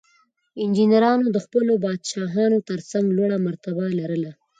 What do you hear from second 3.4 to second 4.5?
مرتبه لرله.